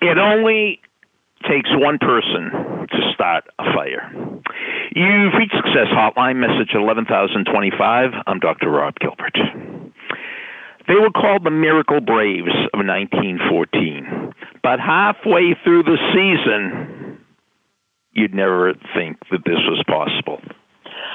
It 0.00 0.16
only 0.16 0.80
takes 1.48 1.70
one 1.72 1.98
person 1.98 2.50
to 2.86 3.12
start 3.14 3.44
a 3.58 3.64
fire. 3.74 4.10
You've 4.94 5.34
reached 5.34 5.54
Success 5.56 5.88
Hotline, 5.90 6.36
message 6.36 6.70
11025. 6.74 8.10
I'm 8.26 8.38
Dr. 8.38 8.70
Rob 8.70 8.94
Gilbert. 9.00 9.36
They 10.86 10.94
were 10.94 11.10
called 11.10 11.44
the 11.44 11.50
Miracle 11.50 12.00
Braves 12.00 12.54
of 12.72 12.80
1914. 12.86 14.32
But 14.62 14.80
halfway 14.80 15.54
through 15.64 15.82
the 15.82 15.98
season, 16.14 17.18
you'd 18.12 18.34
never 18.34 18.74
think 18.94 19.18
that 19.30 19.44
this 19.44 19.60
was 19.68 19.82
possible. 19.86 20.40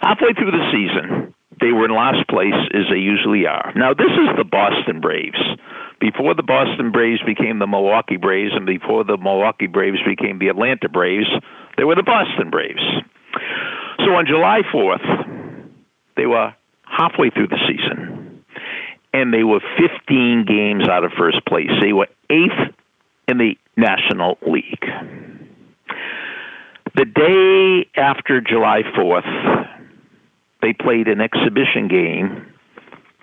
Halfway 0.00 0.34
through 0.34 0.52
the 0.52 0.70
season, 0.70 1.34
they 1.60 1.72
were 1.72 1.86
in 1.86 1.94
last 1.94 2.28
place 2.28 2.54
as 2.74 2.84
they 2.90 3.00
usually 3.00 3.46
are. 3.46 3.72
Now, 3.74 3.94
this 3.94 4.12
is 4.12 4.36
the 4.36 4.44
Boston 4.44 5.00
Braves. 5.00 5.40
Before 6.00 6.34
the 6.34 6.42
Boston 6.42 6.92
Braves 6.92 7.22
became 7.24 7.58
the 7.58 7.66
Milwaukee 7.66 8.18
Braves, 8.18 8.52
and 8.54 8.66
before 8.66 9.02
the 9.02 9.16
Milwaukee 9.16 9.66
Braves 9.66 9.98
became 10.06 10.38
the 10.38 10.48
Atlanta 10.48 10.88
Braves, 10.88 11.28
they 11.76 11.84
were 11.84 11.94
the 11.94 12.02
Boston 12.02 12.50
Braves. 12.50 12.82
So 14.04 14.12
on 14.12 14.26
July 14.26 14.60
4th, 14.72 15.66
they 16.16 16.26
were 16.26 16.54
halfway 16.84 17.30
through 17.30 17.48
the 17.48 17.58
season, 17.66 18.44
and 19.14 19.32
they 19.32 19.42
were 19.42 19.60
15 19.78 20.44
games 20.46 20.86
out 20.86 21.04
of 21.04 21.12
first 21.12 21.44
place. 21.46 21.70
They 21.80 21.92
were 21.94 22.08
eighth 22.28 22.74
in 23.26 23.38
the 23.38 23.56
National 23.76 24.38
League. 24.46 24.84
The 26.94 27.04
day 27.04 27.90
after 28.00 28.40
July 28.40 28.82
4th, 28.96 29.68
they 30.62 30.72
played 30.72 31.08
an 31.08 31.20
exhibition 31.20 31.88
game 31.88 32.46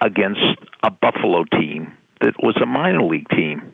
against 0.00 0.40
a 0.82 0.90
Buffalo 0.90 1.44
team 1.44 1.96
that 2.20 2.34
was 2.42 2.56
a 2.62 2.66
minor 2.66 3.02
league 3.02 3.28
team. 3.28 3.72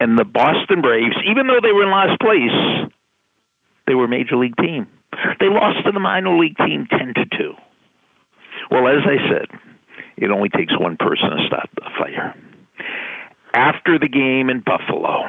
And 0.00 0.18
the 0.18 0.24
Boston 0.24 0.82
Braves, 0.82 1.16
even 1.26 1.46
though 1.46 1.60
they 1.62 1.72
were 1.72 1.84
in 1.84 1.90
last 1.90 2.20
place, 2.20 2.90
they 3.86 3.94
were 3.94 4.04
a 4.04 4.08
major 4.08 4.36
league 4.36 4.56
team. 4.56 4.86
They 5.40 5.48
lost 5.48 5.84
to 5.86 5.92
the 5.92 6.00
minor 6.00 6.36
league 6.36 6.56
team 6.58 6.86
10 6.90 7.14
to 7.14 7.38
2. 7.38 7.54
Well, 8.70 8.88
as 8.88 9.02
I 9.06 9.16
said, 9.30 9.46
it 10.16 10.30
only 10.30 10.48
takes 10.48 10.78
one 10.78 10.96
person 10.96 11.30
to 11.30 11.46
start 11.46 11.68
the 11.74 11.82
fire. 11.98 12.34
After 13.54 13.98
the 13.98 14.08
game 14.08 14.50
in 14.50 14.60
Buffalo, 14.60 15.24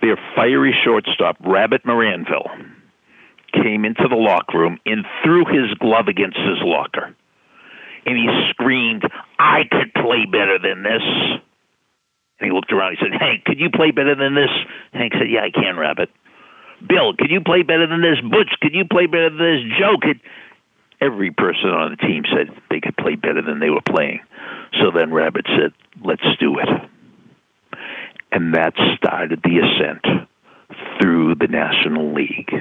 their 0.00 0.18
fiery 0.34 0.74
shortstop, 0.84 1.36
Rabbit 1.40 1.84
Maranville, 1.84 2.50
came 3.52 3.84
into 3.84 4.08
the 4.08 4.16
locker 4.16 4.58
room 4.58 4.78
and 4.86 5.04
threw 5.22 5.44
his 5.44 5.72
glove 5.78 6.08
against 6.08 6.38
his 6.38 6.58
locker. 6.62 7.14
And 8.04 8.16
he 8.16 8.28
screamed, 8.50 9.04
I 9.42 9.64
could 9.68 9.92
play 9.94 10.24
better 10.24 10.58
than 10.62 10.84
this. 10.84 11.02
And 12.38 12.46
he 12.46 12.52
looked 12.52 12.72
around. 12.72 12.96
He 12.96 12.98
said, 13.02 13.18
Hank, 13.18 13.44
could 13.44 13.58
you 13.58 13.70
play 13.70 13.90
better 13.90 14.14
than 14.14 14.34
this? 14.34 14.50
Hank 14.92 15.12
said, 15.14 15.28
Yeah, 15.28 15.42
I 15.42 15.50
can, 15.50 15.76
Rabbit. 15.76 16.10
Bill, 16.88 17.14
could 17.16 17.30
you 17.30 17.40
play 17.40 17.62
better 17.62 17.86
than 17.86 18.02
this? 18.02 18.20
Butch, 18.22 18.50
could 18.60 18.74
you 18.74 18.84
play 18.84 19.06
better 19.06 19.30
than 19.30 19.38
this? 19.38 19.78
Joe, 19.78 19.98
could. 20.00 20.20
Every 21.00 21.32
person 21.32 21.70
on 21.70 21.90
the 21.90 21.96
team 21.96 22.22
said 22.30 22.54
they 22.70 22.78
could 22.78 22.96
play 22.96 23.16
better 23.16 23.42
than 23.42 23.58
they 23.58 23.70
were 23.70 23.82
playing. 23.82 24.20
So 24.80 24.92
then 24.94 25.12
Rabbit 25.12 25.46
said, 25.46 25.72
Let's 26.04 26.22
do 26.38 26.58
it. 26.58 26.68
And 28.30 28.54
that 28.54 28.74
started 28.96 29.40
the 29.42 29.58
ascent 29.58 30.28
through 31.00 31.34
the 31.34 31.48
National 31.48 32.14
League. 32.14 32.52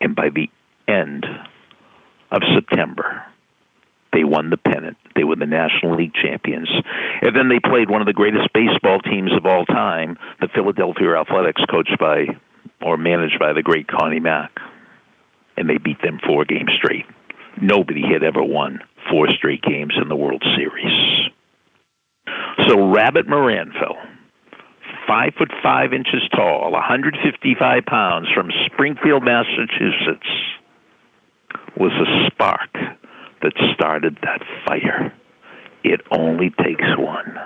And 0.00 0.16
by 0.16 0.28
the 0.30 0.50
end 0.88 1.24
of 2.32 2.42
September, 2.52 3.22
they 4.14 4.24
won 4.24 4.50
the 4.50 4.56
pennant. 4.56 4.96
They 5.16 5.24
were 5.24 5.36
the 5.36 5.46
National 5.46 5.96
League 5.96 6.14
champions. 6.14 6.70
And 7.20 7.36
then 7.36 7.48
they 7.48 7.58
played 7.58 7.90
one 7.90 8.00
of 8.00 8.06
the 8.06 8.12
greatest 8.12 8.52
baseball 8.54 9.00
teams 9.00 9.32
of 9.36 9.44
all 9.44 9.66
time, 9.66 10.16
the 10.40 10.48
Philadelphia 10.54 11.18
Athletics, 11.18 11.62
coached 11.68 11.98
by 11.98 12.26
or 12.80 12.96
managed 12.96 13.38
by 13.38 13.52
the 13.52 13.62
great 13.62 13.88
Connie 13.88 14.20
Mack. 14.20 14.52
And 15.56 15.68
they 15.68 15.78
beat 15.78 16.00
them 16.02 16.20
four 16.24 16.44
games 16.44 16.70
straight. 16.76 17.06
Nobody 17.60 18.02
had 18.02 18.22
ever 18.22 18.42
won 18.42 18.80
four 19.10 19.28
straight 19.28 19.62
games 19.62 19.94
in 20.00 20.08
the 20.08 20.16
World 20.16 20.44
Series. 20.56 21.28
So 22.68 22.90
Rabbit 22.92 23.26
Maranville 23.26 23.98
five 25.06 25.34
foot 25.36 25.52
five 25.62 25.92
inches 25.92 26.22
tall, 26.34 26.72
155 26.72 27.84
pounds, 27.84 28.28
from 28.34 28.50
Springfield, 28.66 29.22
Massachusetts, 29.22 30.26
was 31.76 31.92
a 31.92 32.26
spark 32.30 32.70
that 33.44 33.52
started 33.74 34.16
that 34.22 34.40
fire. 34.66 35.12
It 35.84 36.00
only 36.10 36.50
takes 36.64 36.88
one. 36.96 37.38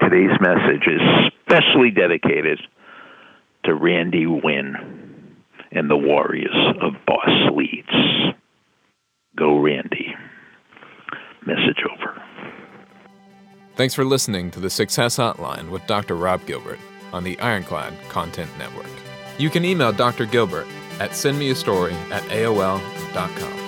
Today's 0.00 0.36
message 0.40 0.86
is 0.86 1.00
specially 1.42 1.90
dedicated 1.90 2.58
to 3.64 3.74
Randy 3.74 4.26
Winn 4.26 5.36
and 5.72 5.90
the 5.90 5.96
Warriors 5.96 6.56
of 6.80 6.94
Boss 7.06 7.52
Leeds. 7.54 8.34
Go, 9.36 9.58
Randy. 9.58 10.14
Message 11.46 11.84
over. 11.92 12.20
Thanks 13.76 13.94
for 13.94 14.06
listening 14.06 14.50
to 14.52 14.60
the 14.60 14.70
Success 14.70 15.18
Hotline 15.18 15.70
with 15.70 15.86
Dr. 15.86 16.16
Rob 16.16 16.46
Gilbert 16.46 16.78
on 17.12 17.24
the 17.24 17.38
Ironclad 17.40 17.92
Content 18.08 18.50
Network. 18.58 18.86
You 19.38 19.50
can 19.50 19.66
email 19.66 19.92
Dr. 19.92 20.24
Gilbert 20.24 20.66
at 20.98 21.10
sendmeastory 21.10 21.92
at 22.10 22.22
AOL.com. 22.24 23.59